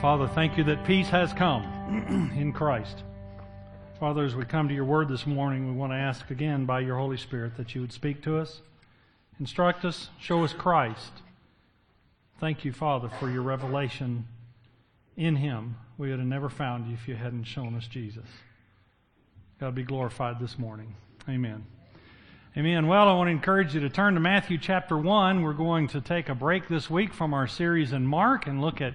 [0.00, 1.62] Father, thank you that peace has come
[2.36, 3.02] in Christ.
[3.98, 6.80] Father, as we come to your word this morning, we want to ask again by
[6.80, 8.60] your Holy Spirit that you would speak to us,
[9.40, 11.12] instruct us, show us Christ.
[12.38, 14.26] Thank you, Father, for your revelation
[15.16, 15.76] in him.
[15.96, 18.26] We would have never found you if you hadn't shown us Jesus.
[19.58, 20.94] God be glorified this morning.
[21.26, 21.64] Amen.
[22.54, 22.86] Amen.
[22.86, 25.40] Well, I want to encourage you to turn to Matthew chapter 1.
[25.40, 28.82] We're going to take a break this week from our series in Mark and look
[28.82, 28.92] at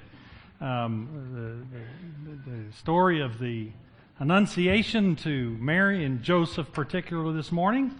[0.61, 3.71] um, the, the, the story of the
[4.19, 7.99] Annunciation to Mary and Joseph, particularly this morning.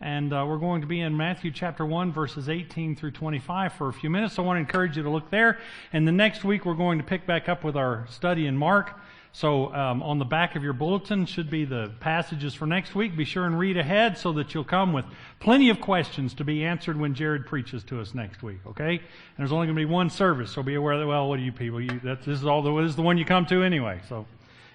[0.00, 3.88] And uh, we're going to be in Matthew chapter 1, verses 18 through 25 for
[3.90, 4.36] a few minutes.
[4.36, 5.58] So I want to encourage you to look there.
[5.92, 8.98] And the next week, we're going to pick back up with our study in Mark.
[9.32, 13.16] So um, on the back of your bulletin should be the passages for next week.
[13.16, 15.04] Be sure and read ahead so that you'll come with
[15.38, 18.58] plenty of questions to be answered when Jared preaches to us next week.
[18.66, 18.96] Okay?
[18.96, 19.02] And
[19.38, 21.06] there's only going to be one service, so be aware that.
[21.06, 21.80] Well, what are you people?
[21.80, 22.62] You, this is all.
[22.62, 24.00] The, this is the one you come to anyway.
[24.08, 24.26] So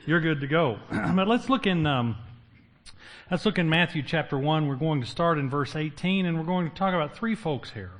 [0.06, 0.80] you're good to go.
[0.90, 1.86] but let's look in.
[1.86, 2.16] Um,
[3.30, 4.70] let's look in Matthew chapter one.
[4.70, 7.72] We're going to start in verse 18, and we're going to talk about three folks
[7.72, 7.92] here.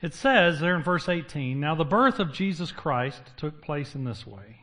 [0.00, 4.04] It says there in verse 18, Now the birth of Jesus Christ took place in
[4.04, 4.62] this way.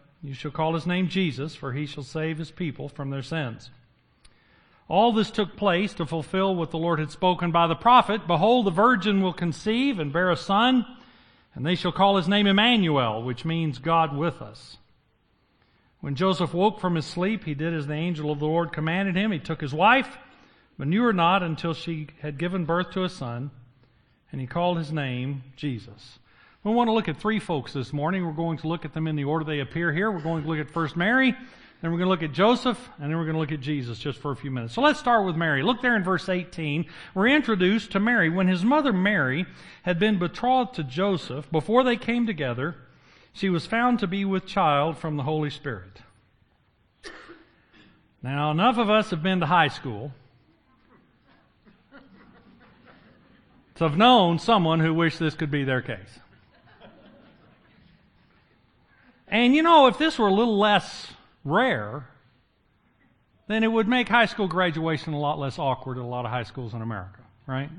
[0.23, 3.71] you shall call his name Jesus, for he shall save his people from their sins.
[4.87, 8.27] All this took place to fulfill what the Lord had spoken by the prophet.
[8.27, 10.85] Behold, the virgin will conceive and bear a son,
[11.55, 14.77] and they shall call his name Emmanuel, which means God with us.
[16.01, 19.15] When Joseph woke from his sleep, he did as the angel of the Lord commanded
[19.15, 19.31] him.
[19.31, 20.17] He took his wife,
[20.77, 23.51] but knew her not until she had given birth to a son,
[24.31, 26.19] and he called his name Jesus.
[26.63, 28.23] We want to look at three folks this morning.
[28.23, 30.11] We're going to look at them in the order they appear here.
[30.11, 31.35] We're going to look at first Mary,
[31.81, 33.97] then we're going to look at Joseph, and then we're going to look at Jesus
[33.97, 34.75] just for a few minutes.
[34.75, 35.63] So let's start with Mary.
[35.63, 36.85] Look there in verse 18.
[37.15, 38.29] We're introduced to Mary.
[38.29, 39.47] When his mother Mary
[39.81, 42.75] had been betrothed to Joseph, before they came together,
[43.33, 46.01] she was found to be with child from the Holy Spirit.
[48.21, 50.11] Now, enough of us have been to high school
[53.73, 56.19] to have known someone who wished this could be their case.
[59.31, 61.07] And you know, if this were a little less
[61.45, 62.05] rare,
[63.47, 66.31] then it would make high school graduation a lot less awkward at a lot of
[66.31, 67.69] high schools in America, right?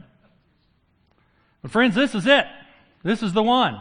[1.60, 2.46] But friends, this is it.
[3.04, 3.80] This is the one.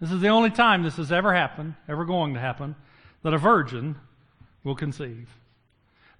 [0.00, 2.76] This is the only time this has ever happened, ever going to happen,
[3.22, 3.96] that a virgin
[4.64, 5.28] will conceive.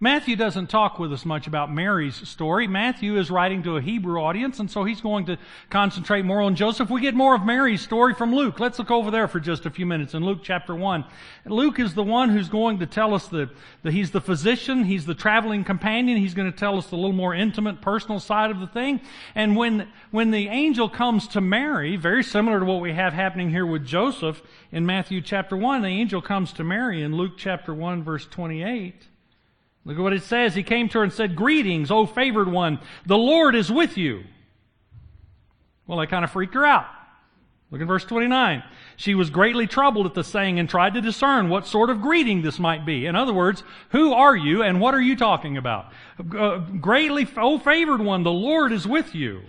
[0.02, 2.66] Matthew doesn't talk with us much about Mary's story.
[2.66, 5.38] Matthew is writing to a Hebrew audience, and so he's going to
[5.70, 6.90] concentrate more on Joseph.
[6.90, 8.58] We get more of Mary's story from Luke.
[8.58, 11.04] Let's look over there for just a few minutes in Luke chapter 1.
[11.46, 13.50] Luke is the one who's going to tell us that
[13.84, 17.32] he's the physician, he's the traveling companion, he's going to tell us the little more
[17.32, 19.00] intimate, personal side of the thing.
[19.36, 23.50] And when, when the angel comes to Mary, very similar to what we have happening
[23.50, 24.42] here with Joseph
[24.72, 29.06] in Matthew chapter 1, the angel comes to Mary in Luke chapter 1 verse 28.
[29.84, 30.54] Look at what it says.
[30.54, 32.78] He came to her and said, Greetings, O favored one.
[33.06, 34.24] The Lord is with you.
[35.86, 36.86] Well, that kind of freaked her out.
[37.72, 38.62] Look at verse 29.
[38.96, 42.42] She was greatly troubled at the saying and tried to discern what sort of greeting
[42.42, 43.06] this might be.
[43.06, 45.90] In other words, who are you and what are you talking about?
[46.18, 49.40] Uh, greatly, O favored one, the Lord is with you.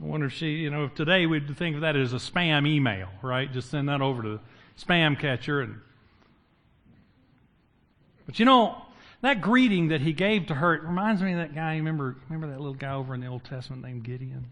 [0.00, 2.66] I wonder if she, you know, if today we'd think of that as a spam
[2.66, 3.50] email, right?
[3.50, 4.40] Just send that over to the
[4.84, 5.80] spam catcher and
[8.26, 8.82] but you know,
[9.24, 11.76] that greeting that he gave to her, reminds me of that guy.
[11.76, 14.46] Remember, remember that little guy over in the Old Testament named Gideon?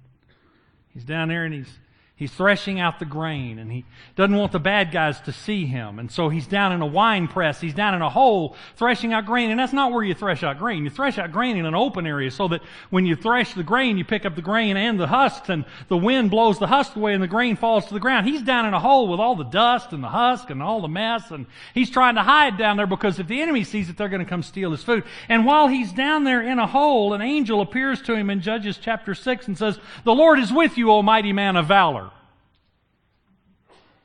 [0.92, 1.78] He's down there and he's
[2.14, 3.84] He's threshing out the grain and he
[4.14, 5.98] doesn't want the bad guys to see him.
[5.98, 7.60] And so he's down in a wine press.
[7.60, 9.50] He's down in a hole threshing out grain.
[9.50, 10.84] And that's not where you thresh out grain.
[10.84, 12.60] You thresh out grain in an open area so that
[12.90, 15.96] when you thresh the grain, you pick up the grain and the husks and the
[15.96, 18.28] wind blows the husk away and the grain falls to the ground.
[18.28, 20.86] He's down in a hole with all the dust and the husk and all the
[20.86, 24.08] mess and he's trying to hide down there because if the enemy sees it, they're
[24.08, 25.02] going to come steal his food.
[25.28, 28.78] And while he's down there in a hole, an angel appears to him in Judges
[28.80, 32.11] chapter 6 and says, The Lord is with you, O mighty man of valor.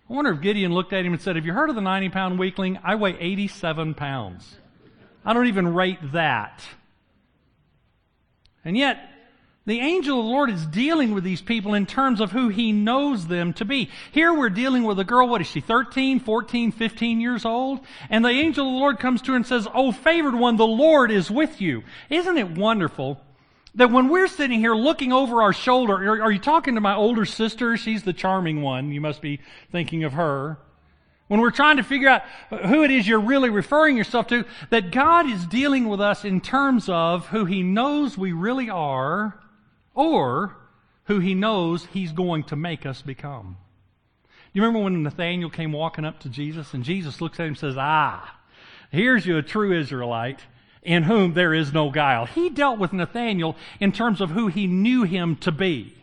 [0.10, 2.10] I wonder if Gideon looked at him and said, Have you heard of the 90
[2.10, 2.80] pound weakling?
[2.84, 4.58] I weigh 87 pounds.
[5.26, 6.64] I don't even rate that.
[8.64, 9.10] And yet,
[9.68, 12.72] The angel of the Lord is dealing with these people in terms of who he
[12.72, 13.90] knows them to be.
[14.14, 17.82] Here we're dealing with a girl, what is she, 13, 14, 15 years old?
[18.10, 20.66] And the angel of the Lord comes to her and says, Oh, favored one, the
[20.66, 21.84] Lord is with you.
[22.10, 23.20] Isn't it wonderful
[23.78, 26.96] that when we're sitting here looking over our shoulder, are, are you talking to my
[26.96, 27.78] older sister?
[27.78, 28.92] She's the charming one.
[28.92, 29.40] You must be
[29.72, 30.58] thinking of her.
[31.28, 32.24] When we're trying to figure out
[32.68, 36.42] who it is you're really referring yourself to, that God is dealing with us in
[36.42, 39.38] terms of who He knows we really are
[39.98, 40.56] or
[41.08, 43.58] who he knows he's going to make us become.
[44.54, 47.58] You remember when Nathaniel came walking up to Jesus and Jesus looks at him and
[47.58, 48.40] says, Ah,
[48.92, 50.42] here's you a true Israelite
[50.88, 52.26] in whom there is no guile.
[52.26, 55.94] He dealt with Nathaniel in terms of who he knew him to be.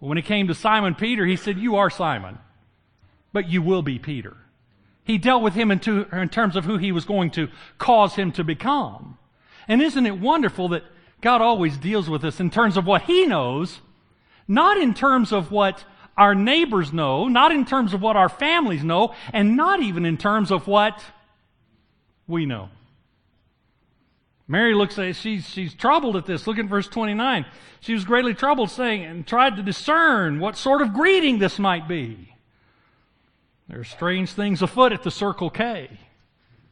[0.00, 2.38] But when it came to Simon Peter, he said, You are Simon,
[3.32, 4.36] but you will be Peter.
[5.04, 8.14] He dealt with him in, to, in terms of who he was going to cause
[8.14, 9.18] him to become.
[9.68, 10.84] And isn't it wonderful that
[11.20, 13.80] God always deals with us in terms of what He knows,
[14.48, 15.84] not in terms of what
[16.16, 20.16] our neighbors know, not in terms of what our families know, and not even in
[20.16, 21.02] terms of what
[22.26, 22.70] we know.
[24.50, 26.48] Mary looks at she's she's troubled at this.
[26.48, 27.46] Look at verse 29.
[27.78, 31.86] She was greatly troubled, saying, and tried to discern what sort of greeting this might
[31.86, 32.34] be.
[33.68, 35.88] There are strange things afoot at the Circle K.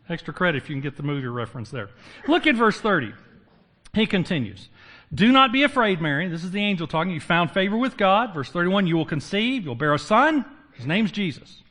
[0.09, 1.91] Extra credit if you can get the movie reference there.
[2.27, 3.13] Look at verse 30.
[3.95, 4.69] He continues.
[5.15, 6.27] Do not be afraid, Mary.
[6.27, 7.13] This is the angel talking.
[7.13, 8.35] You found favor with God.
[8.35, 9.65] Verse 31, you will conceive.
[9.65, 10.45] You'll bear a son.
[10.73, 11.63] His name's Jesus.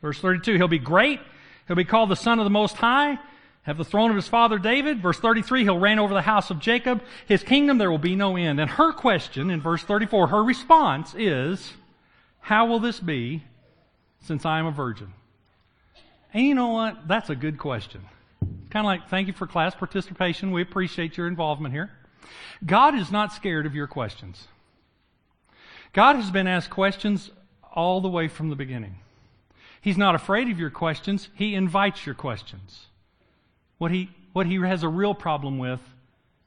[0.00, 1.20] Verse 32, he'll be great.
[1.66, 3.18] He'll be called the Son of the Most High.
[3.62, 5.00] Have the throne of his father David.
[5.00, 7.02] Verse 33, he'll reign over the house of Jacob.
[7.26, 8.60] His kingdom there will be no end.
[8.60, 11.72] And her question in verse 34, her response is,
[12.40, 13.44] How will this be
[14.20, 15.12] since I am a virgin?
[16.34, 17.06] And you know what?
[17.06, 18.00] That's a good question.
[18.70, 20.50] Kind of like, thank you for class participation.
[20.50, 21.90] We appreciate your involvement here.
[22.64, 24.48] God is not scared of your questions.
[25.92, 27.30] God has been asked questions
[27.74, 28.96] all the way from the beginning.
[29.80, 31.28] He's not afraid of your questions.
[31.34, 32.86] He invites your questions.
[33.82, 35.80] What he, what he has a real problem with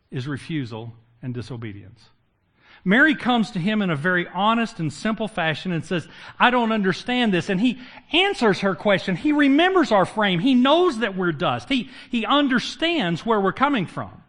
[0.09, 2.01] is refusal and disobedience.
[2.85, 6.07] Mary comes to him in a very honest and simple fashion and says,
[6.39, 7.49] I don't understand this.
[7.49, 7.77] And he
[8.13, 9.17] answers her question.
[9.17, 10.39] He remembers our frame.
[10.39, 11.67] He knows that we're dust.
[11.67, 14.23] He, he understands where we're coming from.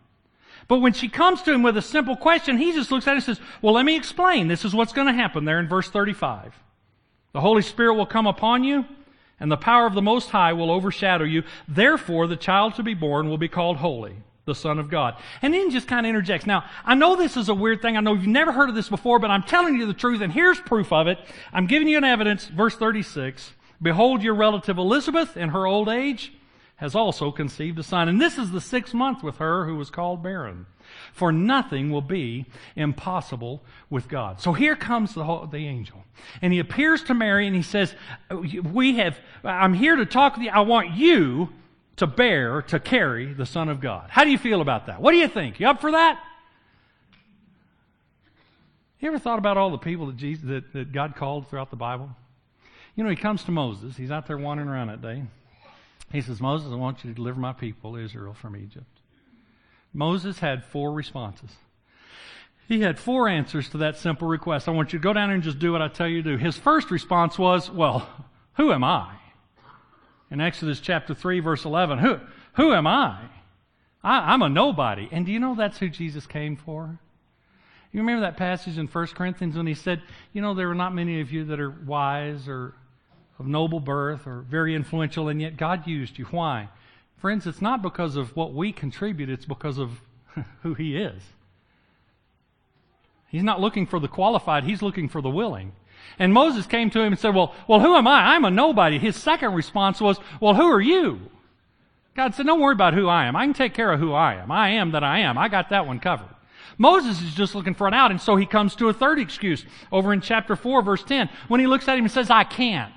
[0.67, 3.15] But when she comes to him with a simple question, he just looks at it
[3.19, 4.49] and says, well, let me explain.
[4.49, 6.61] This is what's going to happen there in verse 35.
[7.35, 8.85] The Holy Spirit will come upon you
[9.39, 11.43] and the power of the Most High will overshadow you.
[11.69, 14.17] Therefore, the child to be born will be called holy
[14.47, 15.17] the Son of God.
[15.43, 16.47] And then just kind of interjects.
[16.47, 17.97] Now, I know this is a weird thing.
[17.97, 20.33] I know you've never heard of this before, but I'm telling you the truth, and
[20.33, 21.19] here's proof of it.
[21.53, 23.53] I'm giving you an evidence, verse 36.
[23.83, 26.33] Behold, your relative Elizabeth, in her old age,
[26.77, 28.09] has also conceived a son.
[28.09, 30.67] And this is the sixth month with her who was called barren.
[31.13, 34.41] For nothing will be impossible with God.
[34.41, 36.05] So here comes the, whole, the angel.
[36.43, 37.95] And he appears to Mary and he says,
[38.31, 40.51] we have, I'm here to talk with you.
[40.51, 41.51] I want you
[41.97, 44.11] to bear, to carry the Son of God.
[44.11, 45.01] How do you feel about that?
[45.01, 45.61] What do you think?
[45.61, 46.23] You up for that?
[49.01, 51.77] You ever thought about all the people that, Jesus, that, that God called throughout the
[51.77, 52.11] Bible?
[52.95, 53.97] You know, he comes to Moses.
[53.97, 55.23] He's out there wandering around that day.
[56.13, 58.96] He says, Moses, I want you to deliver my people, Israel, from Egypt.
[59.97, 61.51] Moses had four responses.
[62.69, 64.69] He had four answers to that simple request.
[64.69, 66.33] I want you to go down there and just do what I tell you to
[66.33, 66.37] do.
[66.37, 68.09] His first response was, Well,
[68.55, 69.17] who am I?
[70.31, 71.99] in Exodus chapter 3, verse 11.
[71.99, 72.19] Who,
[72.55, 73.19] who am I?
[74.03, 74.33] I?
[74.33, 75.09] I'm a nobody.
[75.13, 76.99] And do you know that's who Jesus came for?
[77.93, 80.95] You remember that passage in 1 Corinthians when he said, You know, there are not
[80.95, 82.75] many of you that are wise or
[83.39, 86.25] of noble birth or very influential, and yet God used you.
[86.27, 86.69] Why?
[87.17, 90.01] Friends, it's not because of what we contribute, it's because of
[90.63, 91.23] who He is.
[93.29, 95.73] He's not looking for the qualified, He's looking for the willing.
[96.19, 98.35] And Moses came to him and said, well, well, who am I?
[98.35, 98.99] I'm a nobody.
[98.99, 101.21] His second response was, well, who are you?
[102.15, 103.37] God said, don't worry about who I am.
[103.37, 104.51] I can take care of who I am.
[104.51, 105.37] I am that I am.
[105.37, 106.29] I got that one covered.
[106.79, 109.65] Moses is just looking for an out, and so he comes to a third excuse
[109.93, 112.93] over in chapter 4, verse 10, when he looks at him and says, I can't.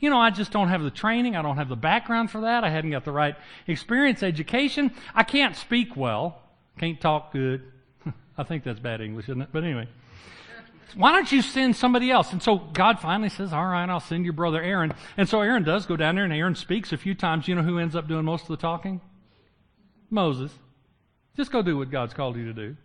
[0.00, 1.36] You know, I just don't have the training.
[1.36, 2.64] I don't have the background for that.
[2.64, 3.34] I hadn't got the right
[3.66, 4.92] experience, education.
[5.14, 6.42] I can't speak well.
[6.78, 7.62] Can't talk good.
[8.38, 9.48] I think that's bad English, isn't it?
[9.52, 9.88] But anyway.
[10.94, 12.32] Why don't you send somebody else?
[12.32, 14.94] And so God finally says, All right, I'll send your brother Aaron.
[15.16, 17.48] And so Aaron does go down there, and Aaron speaks a few times.
[17.48, 19.00] You know who ends up doing most of the talking?
[20.10, 20.52] Moses.
[21.36, 22.76] Just go do what God's called you to do.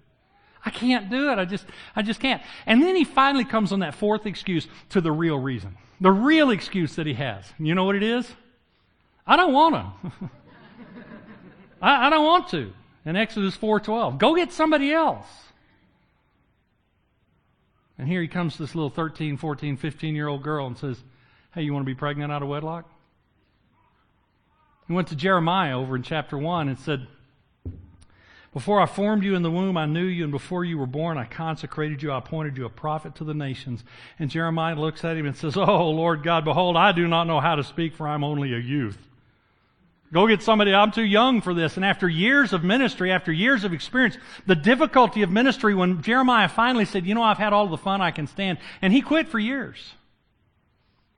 [0.65, 1.39] I can't do it.
[1.39, 1.65] I just,
[1.95, 2.41] I just can't.
[2.65, 5.77] And then he finally comes on that fourth excuse to the real reason.
[5.99, 7.45] The real excuse that he has.
[7.59, 8.31] You know what it is?
[9.25, 10.11] I don't want to.
[11.81, 12.73] I, I don't want to.
[13.05, 14.19] In Exodus 4.12.
[14.19, 15.27] Go get somebody else.
[17.97, 20.97] And here he comes to this little 13, 14, 15 year old girl and says,
[21.53, 22.89] Hey, you want to be pregnant out of wedlock?
[24.87, 27.07] He went to Jeremiah over in chapter 1 and said,
[28.53, 31.17] Before I formed you in the womb, I knew you, and before you were born,
[31.17, 33.83] I consecrated you, I appointed you a prophet to the nations.
[34.19, 37.39] And Jeremiah looks at him and says, Oh, Lord God, behold, I do not know
[37.39, 38.97] how to speak, for I'm only a youth.
[40.11, 41.77] Go get somebody, I'm too young for this.
[41.77, 46.49] And after years of ministry, after years of experience, the difficulty of ministry, when Jeremiah
[46.49, 49.29] finally said, You know, I've had all the fun I can stand, and he quit
[49.29, 49.93] for years.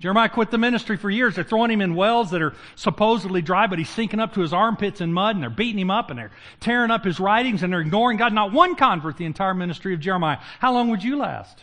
[0.04, 1.36] Jeremiah quit the ministry for years.
[1.36, 4.52] They're throwing him in wells that are supposedly dry, but he's sinking up to his
[4.52, 7.72] armpits in mud, and they're beating him up, and they're tearing up his writings, and
[7.72, 8.34] they're ignoring God.
[8.34, 10.40] Not one convert the entire ministry of Jeremiah.
[10.60, 11.58] How long would you last?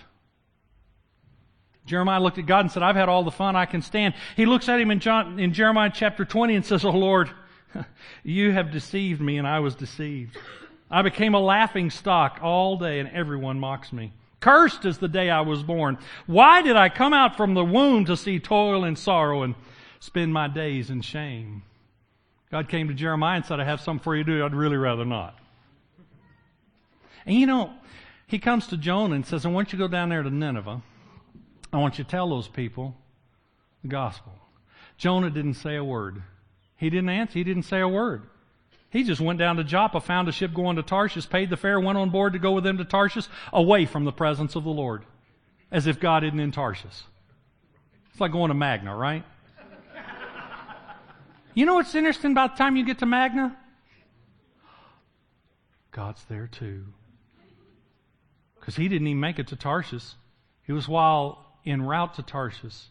[1.84, 4.14] Jeremiah looked at God and said, I've had all the fun I can stand.
[4.36, 7.30] He looks at him in, John, in Jeremiah chapter 20 and says, Oh Lord,
[8.24, 10.38] you have deceived me and I was deceived.
[10.90, 14.14] I became a laughing stock all day and everyone mocks me.
[14.40, 15.98] Cursed is the day I was born.
[16.26, 19.54] Why did I come out from the womb to see toil and sorrow and
[19.98, 21.62] spend my days in shame?
[22.50, 24.44] God came to Jeremiah and said, I have something for you to do.
[24.44, 25.38] I'd really rather not.
[27.26, 27.72] And you know,
[28.26, 30.82] he comes to Jonah and says, I want you to go down there to Nineveh
[31.72, 32.96] I want you to tell those people
[33.82, 34.32] the gospel.
[34.96, 36.22] Jonah didn't say a word.
[36.76, 37.34] He didn't answer.
[37.34, 38.22] He didn't say a word.
[38.90, 41.78] He just went down to Joppa, found a ship going to Tarshish, paid the fare,
[41.78, 44.70] went on board to go with them to Tarshish, away from the presence of the
[44.70, 45.04] Lord,
[45.70, 47.02] as if God isn't in Tarshish.
[48.10, 49.24] It's like going to Magna, right?
[51.54, 53.56] You know what's interesting about the time you get to Magna?
[55.92, 56.84] God's there too.
[58.58, 60.14] Because he didn't even make it to Tarshish.
[60.66, 62.86] It was while en route to Tarshish.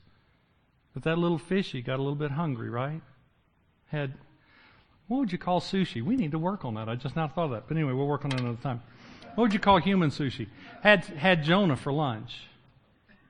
[0.93, 3.01] But that little fishy got a little bit hungry, right?
[3.87, 4.15] Had,
[5.09, 6.03] what would you call sushi?
[6.03, 6.87] We need to work on that.
[6.87, 7.67] I just now thought of that.
[7.67, 8.81] But anyway, we'll work on it another time.
[9.33, 10.47] What would you call human sushi?
[10.81, 12.41] Had, had Jonah for lunch.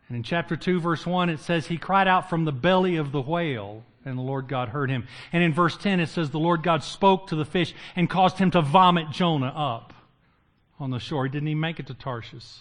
[0.09, 3.13] And in chapter 2, verse 1, it says, He cried out from the belly of
[3.13, 5.07] the whale, and the Lord God heard him.
[5.31, 8.38] And in verse 10, it says, The Lord God spoke to the fish and caused
[8.38, 9.93] him to vomit Jonah up
[10.79, 11.25] on the shore.
[11.25, 12.59] He didn't even make it to Tarshish.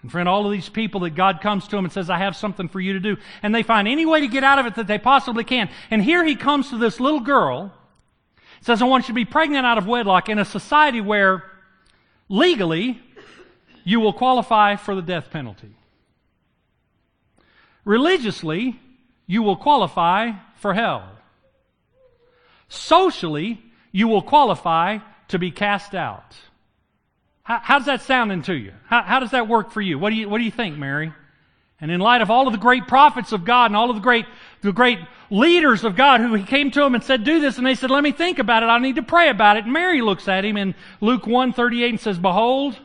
[0.00, 2.36] And friend, all of these people that God comes to them and says, I have
[2.36, 3.18] something for you to do.
[3.42, 5.68] And they find any way to get out of it that they possibly can.
[5.90, 7.74] And here he comes to this little girl,
[8.60, 11.44] says, I want you to be pregnant out of wedlock in a society where
[12.28, 13.00] legally
[13.84, 15.74] you will qualify for the death penalty.
[17.84, 18.78] Religiously,
[19.26, 21.08] you will qualify for hell.
[22.68, 23.60] Socially,
[23.92, 24.98] you will qualify
[25.28, 26.36] to be cast out.
[27.42, 28.72] How, how's that sounding to you?
[28.86, 29.98] How, how does that work for you?
[29.98, 31.12] What do you, what do you think, Mary?
[31.80, 34.02] And in light of all of the great prophets of God and all of the
[34.02, 34.26] great,
[34.60, 34.98] the great
[35.30, 37.56] leaders of God who he came to him and said, do this.
[37.56, 38.66] And they said, let me think about it.
[38.66, 39.64] I need to pray about it.
[39.64, 42.78] And Mary looks at him in Luke 1, 38 and says, behold,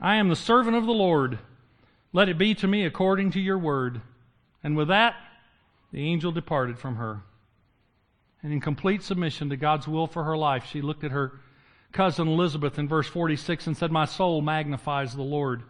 [0.00, 1.38] I am the servant of the Lord.
[2.12, 4.00] Let it be to me according to your word.
[4.64, 5.14] And with that,
[5.92, 7.22] the angel departed from her.
[8.42, 11.32] And in complete submission to God's will for her life, she looked at her
[11.92, 15.62] cousin Elizabeth in verse 46 and said, My soul magnifies the Lord.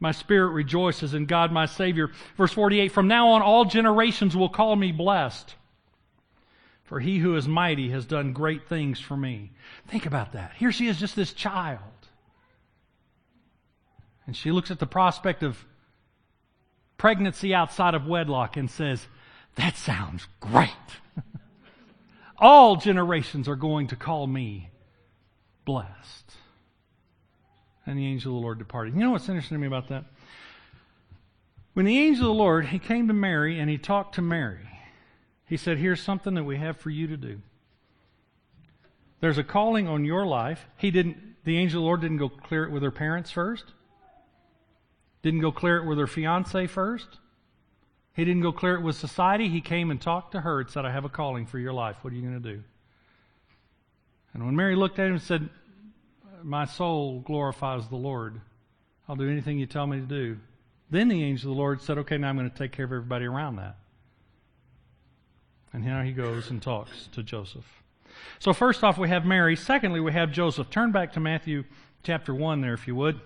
[0.00, 2.10] My spirit rejoices in God my Savior.
[2.36, 5.54] Verse 48, From now on all generations will call me blessed.
[6.84, 9.52] For he who is mighty has done great things for me.
[9.86, 10.52] Think about that.
[10.58, 11.80] Here she is, just this child.
[14.26, 15.64] And she looks at the prospect of
[16.98, 19.06] pregnancy outside of wedlock and says,
[19.56, 20.70] That sounds great.
[22.38, 24.70] All generations are going to call me
[25.64, 26.32] blessed.
[27.86, 28.94] And the angel of the Lord departed.
[28.94, 30.04] You know what's interesting to me about that?
[31.74, 34.68] When the angel of the Lord, he came to Mary and he talked to Mary.
[35.46, 37.40] He said, Here's something that we have for you to do.
[39.20, 40.66] There's a calling on your life.
[40.76, 43.64] He didn't, the angel of the Lord didn't go clear it with her parents first.
[45.22, 47.08] Didn't go clear it with her fiance first.
[48.14, 49.48] He didn't go clear it with society.
[49.48, 51.96] He came and talked to her and said, I have a calling for your life.
[52.02, 52.62] What are you going to do?
[54.32, 55.48] And when Mary looked at him and said,
[56.44, 58.38] My soul glorifies the Lord,
[59.08, 60.36] I'll do anything you tell me to do.
[60.90, 62.92] Then the angel of the Lord said, Okay, now I'm going to take care of
[62.92, 63.78] everybody around that.
[65.72, 67.64] And now he goes and talks to Joseph.
[68.38, 69.56] So, first off, we have Mary.
[69.56, 70.68] Secondly, we have Joseph.
[70.68, 71.64] Turn back to Matthew
[72.02, 73.18] chapter 1 there, if you would.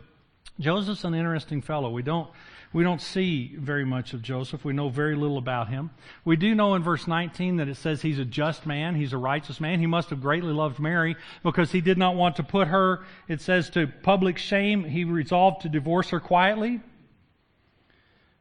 [0.60, 1.90] Joseph's an interesting fellow.
[1.90, 2.30] We don't
[2.72, 4.64] we don't see very much of Joseph.
[4.64, 5.90] We know very little about him.
[6.24, 9.18] We do know in verse 19 that it says he's a just man, he's a
[9.18, 9.80] righteous man.
[9.80, 13.40] He must have greatly loved Mary because he did not want to put her, it
[13.40, 14.84] says, to public shame.
[14.84, 16.80] He resolved to divorce her quietly.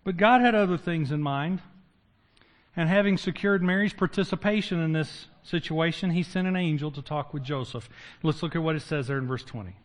[0.04, 1.62] But God had other things in mind.
[2.76, 7.44] And having secured Mary's participation in this situation, he sent an angel to talk with
[7.44, 7.90] Joseph.
[8.22, 9.76] Let's look at what it says there in verse 20.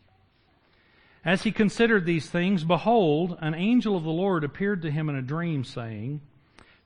[1.25, 5.15] As he considered these things, behold, an angel of the Lord appeared to him in
[5.15, 6.21] a dream, saying,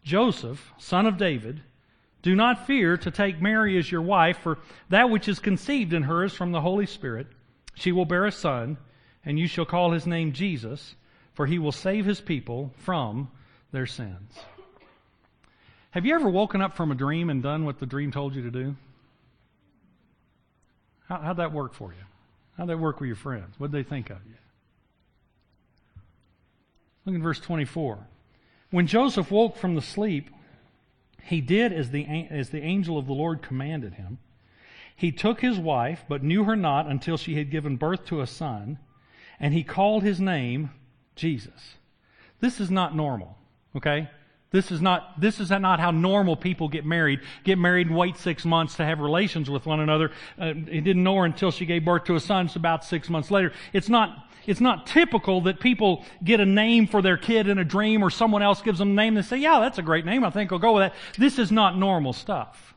[0.05, 1.63] Joseph, son of David,
[2.23, 4.59] do not fear to take Mary as your wife, for
[4.91, 7.29] that which is conceived in her is from the Holy Spirit.
[7.75, 8.77] She will bear a son,
[9.25, 10.97] and you shall call his name Jesus,
[11.35, 13.31] for he will save his people from
[13.73, 14.39] their sins.
[15.93, 18.43] Have you ever woken up from a dream and done what the dream told you
[18.43, 18.77] to do?
[21.09, 22.05] How, how'd that work for you?
[22.57, 23.55] How'd that work with your friends?
[23.59, 24.35] What'd they think of you?
[27.05, 28.07] Look at verse 24.
[28.71, 30.31] When Joseph woke from the sleep,
[31.23, 34.19] he did as the, as the angel of the Lord commanded him.
[34.95, 38.27] He took his wife, but knew her not until she had given birth to a
[38.27, 38.79] son,
[39.39, 40.71] and he called his name
[41.15, 41.77] Jesus.
[42.41, 43.37] This is not normal,
[43.77, 44.09] okay?
[44.53, 47.21] This is not, this is not how normal people get married.
[47.43, 50.13] Get married and wait six months to have relations with one another.
[50.39, 52.47] Uh, he didn't know her until she gave birth to a son.
[52.47, 53.53] It's about six months later.
[53.73, 57.65] It's not, it's not typical that people get a name for their kid in a
[57.65, 60.05] dream or someone else gives them a name and they say, yeah, that's a great
[60.05, 60.23] name.
[60.25, 60.95] I think I'll go with that.
[61.19, 62.75] This is not normal stuff.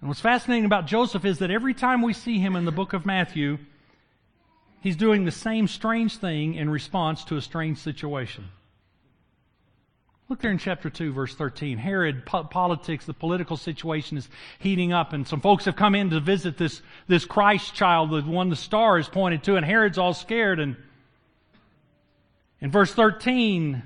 [0.00, 2.92] And what's fascinating about Joseph is that every time we see him in the book
[2.92, 3.58] of Matthew,
[4.80, 8.48] he's doing the same strange thing in response to a strange situation.
[10.30, 11.76] Look there in chapter 2, verse 13.
[11.76, 14.28] Herod, po- politics, the political situation is
[14.60, 18.22] heating up, and some folks have come in to visit this, this Christ child, the
[18.22, 20.60] one the star is pointed to, and Herod's all scared.
[20.60, 20.76] And
[22.60, 23.82] in verse 13,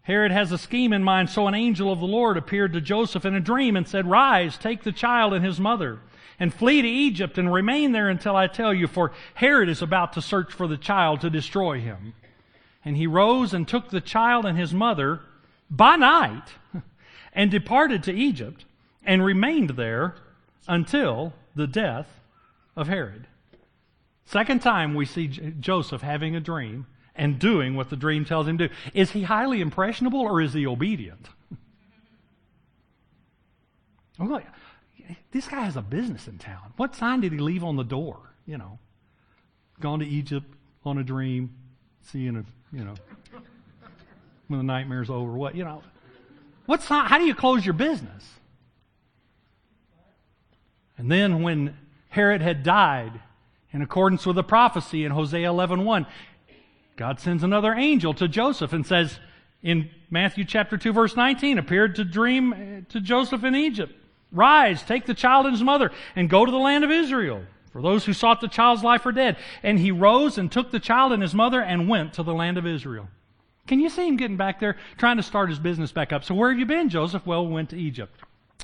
[0.00, 3.26] Herod has a scheme in mind, so an angel of the Lord appeared to Joseph
[3.26, 6.00] in a dream and said, Rise, take the child and his mother,
[6.40, 10.14] and flee to Egypt and remain there until I tell you, for Herod is about
[10.14, 12.14] to search for the child to destroy him.
[12.86, 15.20] And he rose and took the child and his mother
[15.72, 16.44] by night
[17.32, 18.64] and departed to Egypt
[19.04, 20.14] and remained there
[20.68, 22.20] until the death
[22.76, 23.26] of Herod.
[24.24, 26.86] Second time we see J- Joseph having a dream
[27.16, 28.74] and doing what the dream tells him to do.
[28.94, 31.28] Is he highly impressionable or is he obedient?
[34.20, 34.46] Oh, I'm like,
[35.32, 36.74] this guy has a business in town.
[36.76, 38.18] What sign did he leave on the door?
[38.46, 38.78] You know,
[39.80, 40.46] gone to Egypt
[40.84, 41.54] on a dream,
[42.02, 42.94] seeing a, you know,
[44.52, 45.32] when the nightmare's over.
[45.32, 45.82] What, you know,
[46.66, 48.24] what's, how do you close your business?
[50.96, 51.76] And then when
[52.10, 53.20] Herod had died,
[53.72, 56.06] in accordance with the prophecy in Hosea 11.1,
[56.96, 59.18] God sends another angel to Joseph and says,
[59.62, 63.94] in Matthew chapter 2 verse 19, appeared to dream eh, to Joseph in Egypt.
[64.30, 67.42] Rise, take the child and his mother, and go to the land of Israel.
[67.72, 69.38] For those who sought the child's life are dead.
[69.62, 72.58] And he rose and took the child and his mother and went to the land
[72.58, 73.08] of Israel.
[73.66, 76.24] Can you see him getting back there, trying to start his business back up?
[76.24, 77.24] So where have you been, Joseph?
[77.26, 78.20] Well, we went to Egypt.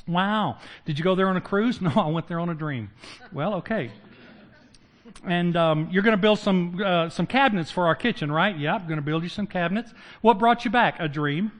[0.07, 0.59] Wow.
[0.87, 1.81] Did you go there on a cruise?
[1.89, 2.91] No, I went there on a dream.
[3.33, 3.91] Well, okay.
[5.25, 8.57] And um, you're going to build some uh, some cabinets for our kitchen, right?
[8.57, 9.93] Yeah, I'm going to build you some cabinets.
[10.21, 10.97] What brought you back?
[10.99, 11.53] A dream.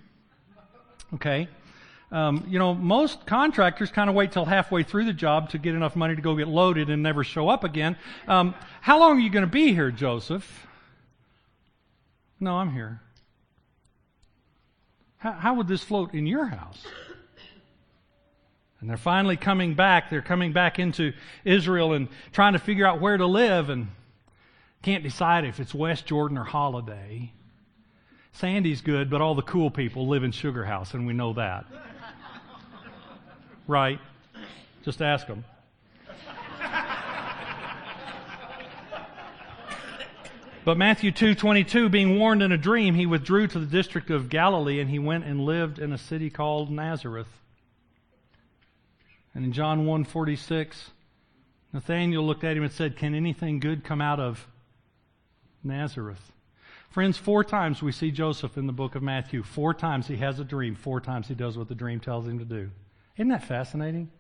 [1.15, 1.49] Okay.
[2.11, 5.75] Um, you know, most contractors kind of wait till halfway through the job to get
[5.75, 7.97] enough money to go get loaded and never show up again.
[8.27, 10.67] Um, how long are you going to be here, Joseph?
[12.41, 13.03] No, I'm here.
[15.19, 16.85] How, how would this float in your house?
[18.81, 20.09] And they're finally coming back.
[20.09, 21.13] They're coming back into
[21.45, 23.89] Israel and trying to figure out where to live and
[24.83, 27.31] can't decide if it's West Jordan or Holladay.
[28.33, 31.67] Sandy's good, but all the cool people live in Sugar House, and we know that.
[33.67, 33.99] right?
[34.85, 35.45] Just ask them.
[40.69, 44.81] But Matthew 2:22 being warned in a dream he withdrew to the district of Galilee
[44.81, 47.41] and he went and lived in a city called Nazareth.
[49.35, 50.91] And in John 1:46
[51.73, 54.47] Nathanael looked at him and said, "Can anything good come out of
[55.65, 56.33] Nazareth?"
[56.91, 59.43] Friends, four times we see Joseph in the book of Matthew.
[59.43, 60.75] Four times he has a dream.
[60.75, 62.71] Four times he does what the dream tells him to do.
[63.17, 64.11] Isn't that fascinating?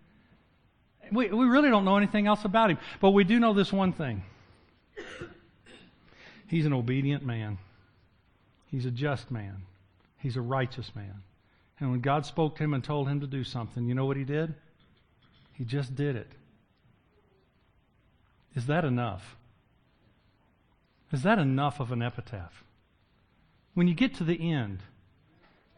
[1.12, 3.92] We, we really don't know anything else about him, but we do know this one
[3.92, 4.22] thing.
[6.48, 7.58] He's an obedient man.
[8.66, 9.62] He's a just man.
[10.18, 11.22] He's a righteous man.
[11.78, 14.16] And when God spoke to him and told him to do something, you know what
[14.16, 14.54] he did?
[15.52, 16.30] He just did it.
[18.56, 19.36] Is that enough?
[21.12, 22.64] Is that enough of an epitaph?
[23.74, 24.80] When you get to the end,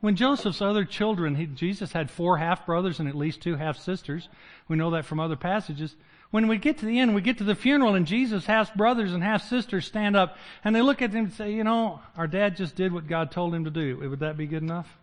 [0.00, 3.76] when Joseph's other children, he, Jesus had four half brothers and at least two half
[3.76, 4.28] sisters.
[4.66, 5.94] We know that from other passages.
[6.30, 9.12] When we get to the end, we get to the funeral, and Jesus' half brothers
[9.12, 12.28] and half sisters stand up and they look at him and say, You know, our
[12.28, 13.96] dad just did what God told him to do.
[14.08, 14.96] Would that be good enough?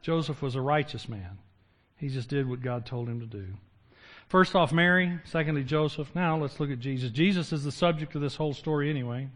[0.00, 1.38] Joseph was a righteous man.
[1.96, 3.46] He just did what God told him to do.
[4.28, 5.18] First off, Mary.
[5.24, 6.08] Secondly, Joseph.
[6.14, 7.10] Now let's look at Jesus.
[7.10, 9.28] Jesus is the subject of this whole story anyway.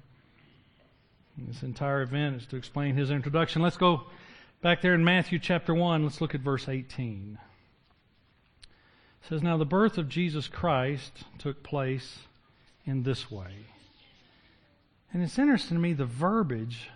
[1.37, 3.63] This entire event is to explain his introduction.
[3.63, 4.03] Let's go
[4.61, 6.05] back there in Matthew chapter 1.
[6.05, 7.39] Let's look at verse 18.
[9.23, 12.21] It says, Now the birth of Jesus Christ took place
[12.85, 13.67] in this way.
[15.13, 16.91] And it's interesting to me the verbiage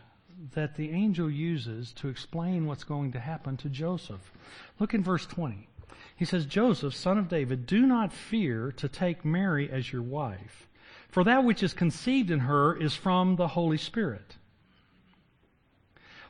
[0.54, 4.32] that the angel uses to explain what's going to happen to Joseph.
[4.78, 5.68] Look in verse 20.
[6.16, 10.66] He says, Joseph, son of David, do not fear to take Mary as your wife,
[11.08, 14.36] for that which is conceived in her is from the Holy Spirit.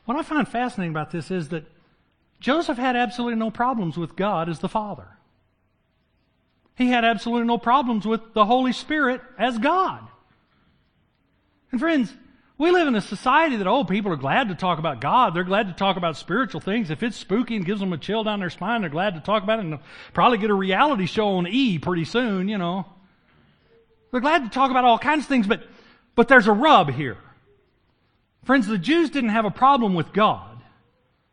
[0.05, 1.65] What I find fascinating about this is that
[2.39, 5.16] Joseph had absolutely no problems with God as the Father.
[6.77, 10.07] He had absolutely no problems with the Holy Spirit as God.
[11.71, 12.13] And friends,
[12.59, 15.33] we live in a society that, oh, people are glad to talk about God.
[15.33, 16.91] They're glad to talk about spiritual things.
[16.91, 19.43] If it's spooky and gives them a chill down their spine, they're glad to talk
[19.43, 19.79] about it and
[20.13, 22.85] probably get a reality show on E pretty soon, you know.
[24.11, 25.63] They're glad to talk about all kinds of things, but,
[26.15, 27.17] but there's a rub here.
[28.43, 30.57] Friends, the Jews didn't have a problem with God.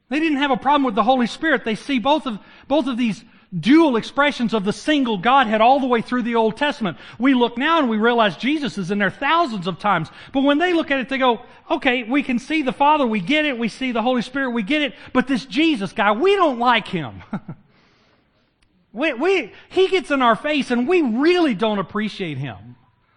[0.09, 1.64] They didn't have a problem with the Holy Spirit.
[1.64, 3.24] They see both of, both of these
[3.59, 6.98] dual expressions of the single Godhead all the way through the Old Testament.
[7.18, 10.11] We look now and we realize Jesus is in there thousands of times.
[10.33, 13.20] But when they look at it, they go, okay, we can see the Father, we
[13.20, 16.35] get it, we see the Holy Spirit, we get it, but this Jesus guy, we
[16.37, 17.22] don't like him.
[18.92, 22.76] we, we, he gets in our face and we really don't appreciate him.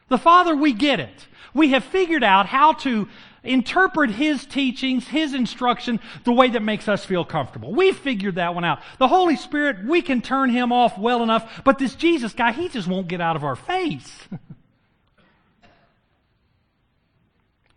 [0.09, 1.27] The Father, we get it.
[1.53, 3.07] We have figured out how to
[3.47, 7.73] interpret His teachings, His instruction, the way that makes us feel comfortable.
[7.73, 8.79] We've figured that one out.
[8.99, 12.69] The Holy Spirit, we can turn Him off well enough, but this Jesus guy, He
[12.69, 14.27] just won't get out of our face.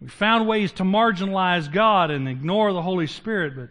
[0.00, 3.68] we found ways to marginalize God and ignore the Holy Spirit, but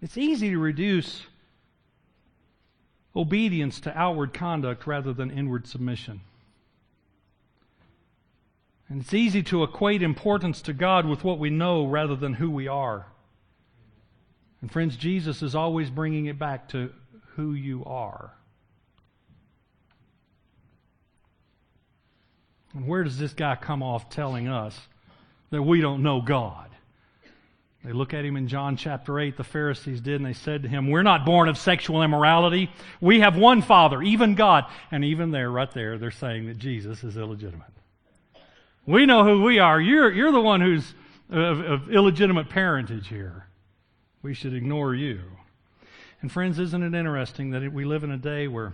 [0.00, 1.22] it's easy to reduce
[3.16, 6.20] obedience to outward conduct rather than inward submission.
[8.88, 12.50] And it's easy to equate importance to God with what we know rather than who
[12.50, 13.06] we are.
[14.60, 16.92] And friends, Jesus is always bringing it back to
[17.36, 18.32] who you are.
[22.74, 24.78] And where does this guy come off telling us
[25.50, 26.68] that we don't know God?
[27.84, 30.68] They look at him in John chapter 8, the Pharisees did, and they said to
[30.68, 32.70] him, We're not born of sexual immorality.
[33.00, 34.66] We have one Father, even God.
[34.90, 37.77] And even there, right there, they're saying that Jesus is illegitimate.
[38.88, 39.78] We know who we are.
[39.78, 40.94] You're, you're the one who's
[41.28, 43.44] of, of illegitimate parentage here.
[44.22, 45.20] We should ignore you.
[46.22, 48.72] And friends, isn't it interesting that we live in a day where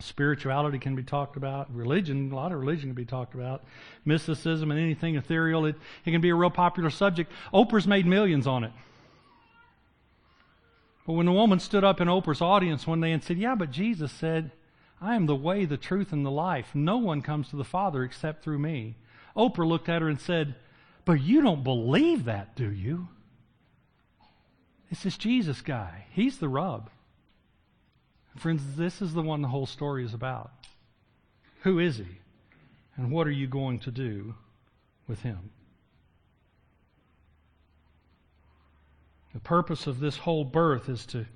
[0.00, 3.62] spirituality can be talked about, religion, a lot of religion can be talked about,
[4.04, 7.30] mysticism and anything ethereal, it, it can be a real popular subject.
[7.54, 8.72] Oprah's made millions on it.
[11.06, 13.70] But when the woman stood up in Oprah's audience one day and said, Yeah, but
[13.70, 14.50] Jesus said,
[15.00, 16.74] I am the way, the truth, and the life.
[16.74, 18.96] No one comes to the Father except through me.
[19.36, 20.54] Oprah looked at her and said,
[21.04, 23.08] But you don't believe that, do you?
[24.90, 26.06] It's this Jesus guy.
[26.10, 26.90] He's the rub.
[28.36, 30.52] Friends, this is the one the whole story is about.
[31.62, 32.06] Who is he?
[32.96, 34.34] And what are you going to do
[35.08, 35.50] with him?
[39.34, 41.26] The purpose of this whole birth is to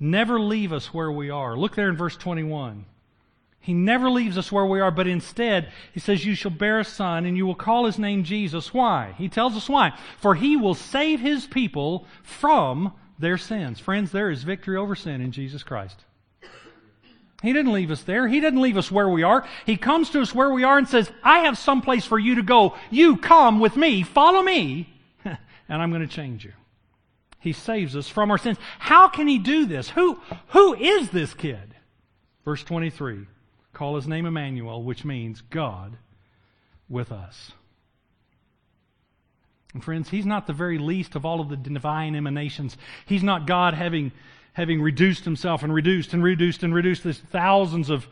[0.00, 1.56] never leave us where we are.
[1.56, 2.84] Look there in verse 21.
[3.60, 6.84] He never leaves us where we are, but instead, he says, You shall bear a
[6.84, 8.72] son, and you will call his name Jesus.
[8.72, 9.14] Why?
[9.18, 9.92] He tells us why.
[10.18, 13.78] For he will save his people from their sins.
[13.78, 16.04] Friends, there is victory over sin in Jesus Christ.
[17.42, 18.26] He didn't leave us there.
[18.26, 19.46] He didn't leave us where we are.
[19.64, 22.36] He comes to us where we are and says, I have some place for you
[22.36, 22.74] to go.
[22.90, 24.02] You come with me.
[24.02, 24.92] Follow me,
[25.24, 25.36] and
[25.68, 26.52] I'm going to change you.
[27.38, 28.58] He saves us from our sins.
[28.80, 29.88] How can he do this?
[29.90, 30.18] Who,
[30.48, 31.74] who is this kid?
[32.44, 33.26] Verse 23.
[33.78, 35.98] Call his name Emmanuel, which means God
[36.88, 37.52] with us.
[39.72, 42.76] And friends, he's not the very least of all of the divine emanations.
[43.06, 44.10] He's not God having,
[44.54, 48.08] having reduced himself and reduced and reduced and reduced this thousands of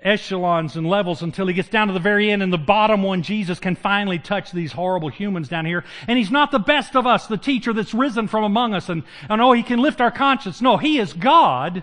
[0.00, 3.20] echelons and levels until he gets down to the very end and the bottom one,
[3.22, 5.84] Jesus can finally touch these horrible humans down here.
[6.08, 9.02] And he's not the best of us, the teacher that's risen from among us and,
[9.28, 10.62] and oh, he can lift our conscience.
[10.62, 11.82] No, he is God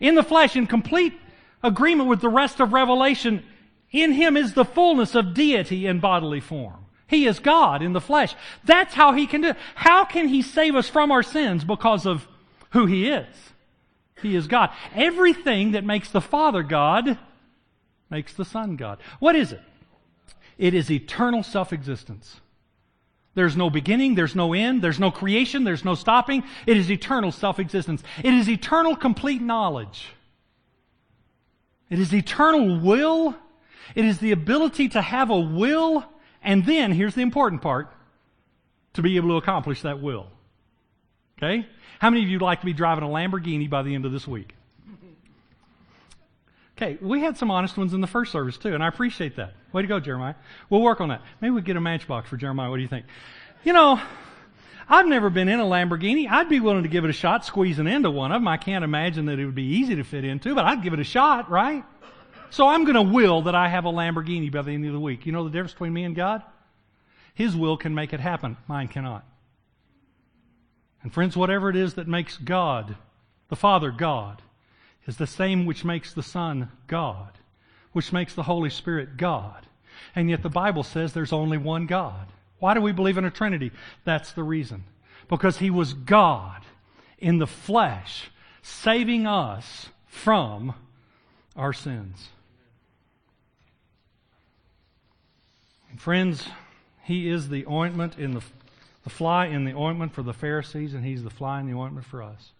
[0.00, 1.14] in the flesh in complete
[1.62, 3.44] agreement with the rest of Revelation,
[3.90, 6.84] in him is the fullness of deity in bodily form.
[7.08, 8.34] He is God in the flesh.
[8.64, 9.56] That's how he can do it.
[9.74, 11.64] How can he save us from our sins?
[11.64, 12.26] Because of
[12.70, 13.26] who he is.
[14.22, 14.70] He is God.
[14.94, 17.18] Everything that makes the Father God
[18.10, 18.98] makes the Son God.
[19.20, 19.60] What is it?
[20.58, 22.40] It is eternal self existence.
[23.34, 26.42] There's no beginning, there's no end, there's no creation, there's no stopping.
[26.66, 28.02] It is eternal self existence.
[28.24, 30.08] It is eternal complete knowledge.
[31.88, 33.34] It is eternal will.
[33.94, 36.04] It is the ability to have a will,
[36.42, 37.92] and then, here's the important part,
[38.94, 40.26] to be able to accomplish that will.
[41.38, 41.66] Okay?
[41.98, 44.12] How many of you would like to be driving a Lamborghini by the end of
[44.12, 44.54] this week?
[46.76, 49.54] Okay, we had some honest ones in the first service too, and I appreciate that.
[49.72, 50.34] Way to go, Jeremiah.
[50.68, 51.22] We'll work on that.
[51.40, 52.68] Maybe we get a matchbox for Jeremiah.
[52.68, 53.06] What do you think?
[53.64, 53.98] You know,
[54.88, 56.30] I've never been in a Lamborghini.
[56.30, 58.48] I'd be willing to give it a shot squeezing into one of them.
[58.48, 61.00] I can't imagine that it would be easy to fit into, but I'd give it
[61.00, 61.84] a shot, right?
[62.50, 65.00] So I'm going to will that I have a Lamborghini by the end of the
[65.00, 65.26] week.
[65.26, 66.42] You know the difference between me and God?
[67.34, 68.56] His will can make it happen.
[68.68, 69.24] Mine cannot.
[71.02, 72.96] And friends, whatever it is that makes God,
[73.48, 74.40] the Father, God,
[75.06, 77.30] is the same which makes the Son God,
[77.92, 79.66] which makes the Holy Spirit God.
[80.14, 82.26] And yet the Bible says there's only one God.
[82.58, 83.72] Why do we believe in a Trinity?
[84.04, 84.84] That's the reason.
[85.28, 86.62] Because He was God
[87.18, 88.30] in the flesh,
[88.62, 90.74] saving us from
[91.54, 92.28] our sins.
[95.90, 96.48] And friends,
[97.04, 98.42] He is the ointment in the,
[99.04, 102.06] the fly in the ointment for the Pharisees, and He's the fly in the ointment
[102.06, 102.52] for us.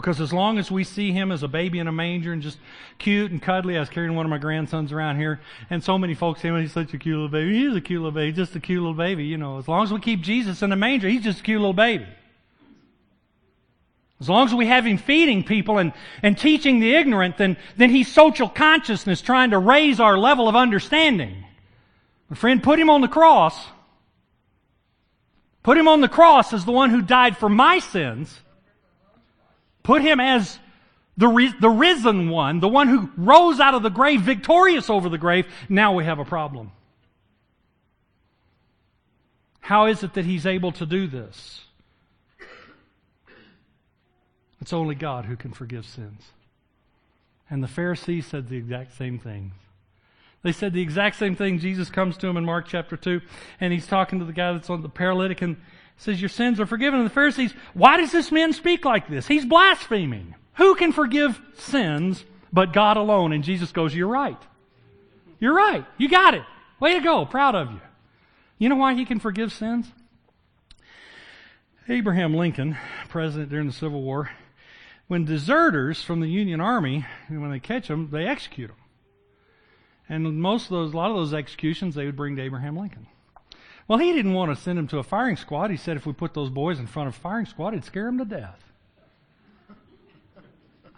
[0.00, 2.58] Because as long as we see him as a baby in a manger and just
[2.98, 6.14] cute and cuddly, I was carrying one of my grandsons around here, and so many
[6.14, 7.66] folks say, he's such a cute little baby.
[7.66, 9.24] He's a cute little baby, just a cute little baby.
[9.24, 11.60] You know, as long as we keep Jesus in the manger, he's just a cute
[11.60, 12.06] little baby.
[14.20, 17.90] As long as we have him feeding people and, and teaching the ignorant, then, then
[17.90, 21.44] he's social consciousness trying to raise our level of understanding.
[22.30, 23.66] My friend, put him on the cross.
[25.64, 28.38] Put him on the cross as the one who died for my sins
[29.88, 30.58] Put him as
[31.16, 35.16] the, the risen one, the one who rose out of the grave victorious over the
[35.16, 35.46] grave.
[35.70, 36.72] Now we have a problem.
[39.60, 41.62] How is it that he's able to do this?
[44.60, 46.32] It's only God who can forgive sins.
[47.48, 49.52] And the Pharisees said the exact same thing.
[50.42, 51.60] They said the exact same thing.
[51.60, 53.22] Jesus comes to them in Mark chapter 2,
[53.58, 55.56] and he's talking to the guy that's on the paralytic, and
[55.98, 57.00] says, Your sins are forgiven.
[57.00, 59.26] And the Pharisees, why does this man speak like this?
[59.26, 60.34] He's blaspheming.
[60.54, 63.32] Who can forgive sins but God alone?
[63.32, 64.40] And Jesus goes, You're right.
[65.40, 65.84] You're right.
[65.98, 66.42] You got it.
[66.80, 67.26] Way to go.
[67.26, 67.80] Proud of you.
[68.58, 69.86] You know why he can forgive sins?
[71.88, 72.76] Abraham Lincoln,
[73.08, 74.30] president during the Civil War,
[75.06, 78.76] when deserters from the Union Army, when they catch them, they execute them.
[80.08, 83.06] And most of those, a lot of those executions, they would bring to Abraham Lincoln.
[83.88, 85.70] Well, he didn't want to send them to a firing squad.
[85.70, 88.04] He said if we put those boys in front of a firing squad, it'd scare
[88.04, 88.62] them to death.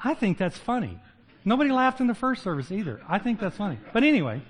[0.03, 0.99] I think that's funny.
[1.45, 3.01] Nobody laughed in the first service either.
[3.09, 3.79] I think that's funny.
[3.93, 4.43] But anyway,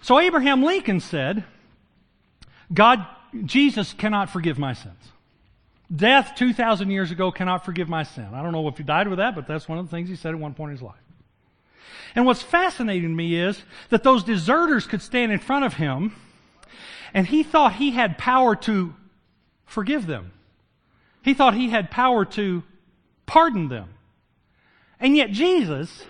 [0.00, 1.44] so Abraham Lincoln said,
[2.72, 3.04] God,
[3.44, 4.94] Jesus cannot forgive my sins.
[5.94, 8.28] Death 2,000 years ago cannot forgive my sin.
[8.32, 10.16] I don't know if he died with that, but that's one of the things he
[10.16, 10.94] said at one point in his life.
[12.14, 16.14] And what's fascinating to me is that those deserters could stand in front of him
[17.14, 18.94] and he thought he had power to
[19.64, 20.32] forgive them.
[21.22, 22.62] He thought he had power to
[23.26, 23.88] pardon them.
[25.00, 26.04] And yet Jesus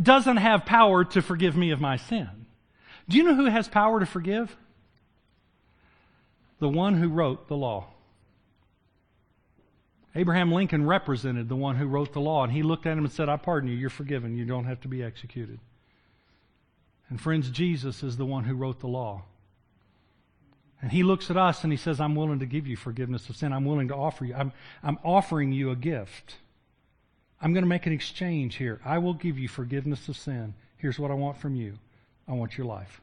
[0.00, 2.28] doesn't have power to forgive me of my sin.
[3.08, 4.56] Do you know who has power to forgive?
[6.60, 7.88] The one who wrote the law.
[10.14, 13.12] Abraham Lincoln represented the one who wrote the law, and he looked at him and
[13.12, 15.58] said, I pardon you, you're forgiven, you don't have to be executed.
[17.08, 19.24] And friends, Jesus is the one who wrote the law.
[20.82, 23.36] And he looks at us and he says, I'm willing to give you forgiveness of
[23.36, 23.52] sin.
[23.52, 24.34] I'm willing to offer you.
[24.34, 26.36] I'm, I'm offering you a gift.
[27.40, 28.80] I'm going to make an exchange here.
[28.84, 30.54] I will give you forgiveness of sin.
[30.78, 31.78] Here's what I want from you
[32.28, 33.00] I want your life.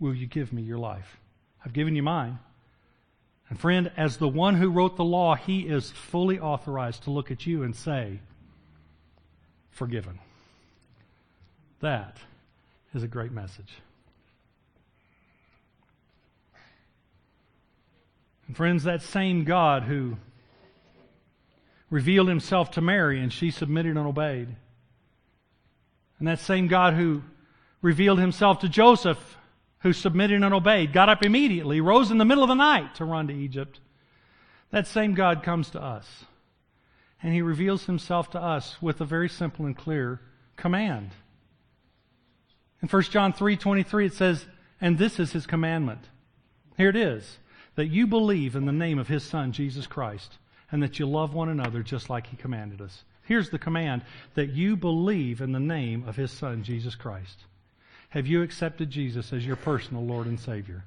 [0.00, 1.18] Will you give me your life?
[1.64, 2.40] I've given you mine.
[3.48, 7.30] And friend, as the one who wrote the law, he is fully authorized to look
[7.30, 8.18] at you and say,
[9.70, 10.18] Forgiven.
[11.80, 12.18] That
[12.94, 13.72] is a great message.
[18.52, 20.18] And friends, that same God who
[21.88, 24.54] revealed himself to Mary and she submitted and obeyed.
[26.18, 27.22] And that same God who
[27.80, 29.38] revealed himself to Joseph
[29.78, 33.06] who submitted and obeyed, got up immediately, rose in the middle of the night to
[33.06, 33.80] run to Egypt.
[34.70, 36.26] That same God comes to us.
[37.22, 40.20] And he reveals himself to us with a very simple and clear
[40.56, 41.12] command.
[42.82, 44.46] In 1 John 3:23 it says,
[44.78, 46.10] "And this is his commandment."
[46.76, 47.38] Here it is
[47.74, 50.38] that you believe in the name of His Son, Jesus Christ,
[50.70, 53.04] and that you love one another just like He commanded us.
[53.24, 54.02] Here's the command
[54.34, 57.38] that you believe in the name of His Son, Jesus Christ.
[58.10, 60.84] Have you accepted Jesus as your personal Lord and Savior?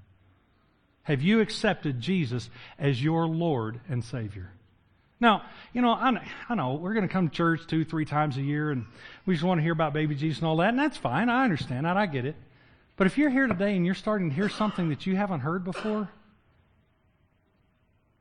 [1.04, 4.50] Have you accepted Jesus as your Lord and Savior?
[5.20, 5.44] Now,
[5.74, 8.72] you know, I, know we're going to come to church two, three times a year,
[8.72, 8.86] and
[9.26, 11.30] we just want to hear about baby Jesus and all that, and that's fine.
[11.30, 11.96] I understand that.
[11.96, 12.36] I get it.
[12.98, 15.64] But if you're here today and you're starting to hear something that you haven't heard
[15.64, 16.10] before,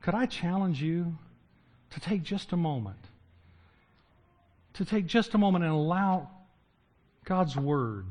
[0.05, 1.17] could I challenge you
[1.89, 2.99] to take just a moment?
[4.75, 6.29] To take just a moment and allow
[7.25, 8.05] God's Word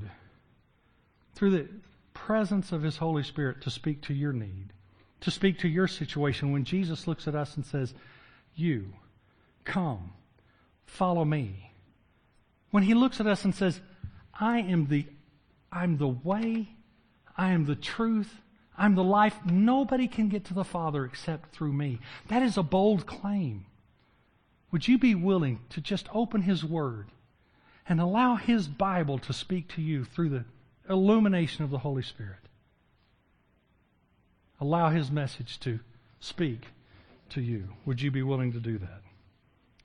[1.36, 1.70] through the
[2.16, 4.74] presence of His Holy Spirit to speak to your need,
[5.22, 6.52] to speak to your situation.
[6.52, 7.94] When Jesus looks at us and says,
[8.56, 8.92] You,
[9.64, 10.14] come,
[10.88, 11.74] follow me.
[12.72, 13.80] When He looks at us and says,
[14.34, 15.06] I am the,
[15.72, 16.70] I'm the way,
[17.38, 18.34] I am the truth,
[18.78, 19.36] I'm the life.
[19.46, 22.00] Nobody can get to the Father except through me.
[22.30, 23.66] That is a bold claim.
[24.72, 27.08] Would you be willing to just open His Word
[27.88, 30.46] and allow His Bible to speak to you through the
[30.90, 32.40] illumination of the Holy Spirit?
[34.60, 35.80] Allow His message to
[36.20, 36.68] speak
[37.30, 37.70] to you.
[37.86, 39.02] Would you be willing to do that?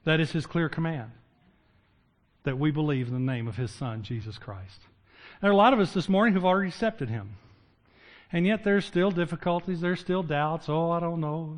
[0.05, 1.11] That is His clear command
[2.45, 4.81] that we believe in the name of His Son, Jesus Christ.
[5.43, 7.37] There are a lot of us this morning who've already accepted Him.
[8.33, 10.69] And yet there's still difficulties, there's still doubts.
[10.69, 11.57] Oh, I don't know.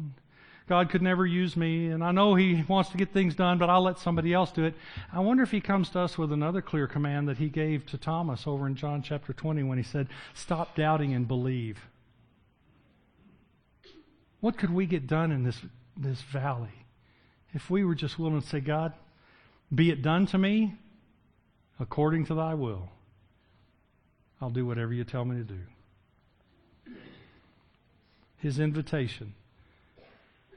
[0.68, 3.68] God could never use me, and I know He wants to get things done, but
[3.68, 4.74] I'll let somebody else do it.
[5.12, 7.98] I wonder if He comes to us with another clear command that He gave to
[7.98, 11.80] Thomas over in John chapter 20 when He said, Stop doubting and believe.
[14.38, 15.61] What could we get done in this,
[15.96, 16.87] this valley
[17.52, 18.92] if we were just willing to say, God,
[19.74, 20.74] be it done to me
[21.80, 22.88] according to thy will?
[24.40, 25.59] I'll do whatever you tell me to do
[28.40, 29.35] his invitation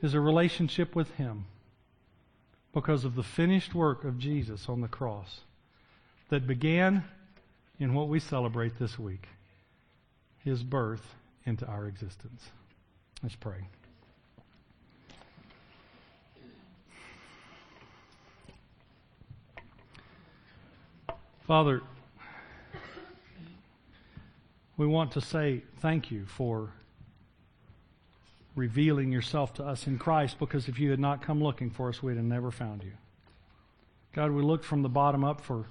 [0.01, 1.45] is a relationship with him
[2.73, 5.41] because of the finished work of Jesus on the cross
[6.29, 7.03] that began
[7.79, 9.27] in what we celebrate this week
[10.43, 11.15] his birth
[11.45, 12.49] into our existence.
[13.21, 13.67] Let's pray.
[21.47, 21.81] Father,
[24.77, 26.71] we want to say thank you for
[28.55, 32.03] revealing yourself to us in Christ because if you had not come looking for us,
[32.03, 32.91] we'd have never found you.
[34.13, 35.65] God, we looked from the bottom up for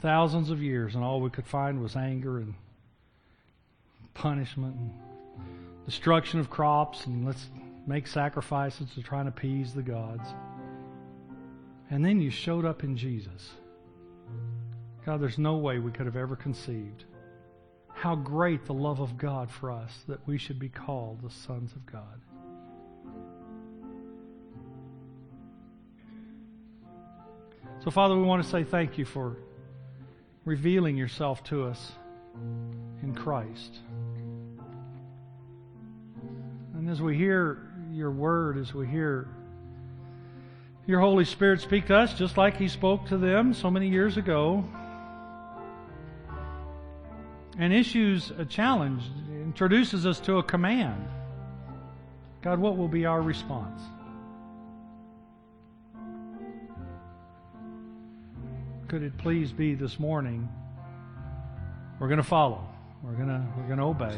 [0.00, 2.54] thousands of years, and all we could find was anger and
[4.14, 4.90] punishment and
[5.84, 7.48] destruction of crops, and let's
[7.86, 10.28] make sacrifices to try and appease the gods.
[11.90, 13.50] And then you showed up in Jesus.
[15.04, 17.04] God, there's no way we could have ever conceived
[18.02, 21.70] how great the love of God for us that we should be called the sons
[21.70, 22.20] of God.
[27.84, 29.36] So, Father, we want to say thank you for
[30.44, 31.92] revealing yourself to us
[33.04, 33.78] in Christ.
[36.74, 39.28] And as we hear your word, as we hear
[40.88, 44.16] your Holy Spirit speak to us, just like He spoke to them so many years
[44.16, 44.64] ago,
[47.58, 49.02] and issues a challenge,
[49.42, 51.08] introduces us to a command.
[52.42, 53.80] God, what will be our response?
[58.88, 60.48] Could it please be this morning?
[61.98, 62.66] We're going to follow.
[63.02, 64.16] We're going to we're going to obey.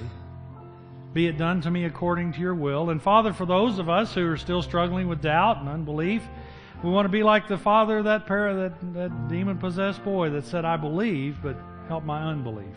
[1.13, 2.91] Be it done to me according to your will.
[2.91, 6.23] And Father, for those of us who are still struggling with doubt and unbelief,
[6.83, 10.45] we want to be like the father of that that, that demon possessed boy that
[10.45, 11.57] said, I believe, but
[11.89, 12.77] help my unbelief.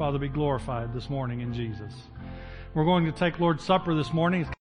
[0.00, 1.92] Father, be glorified this morning in Jesus.
[2.72, 4.46] We're going to take Lord's Supper this morning.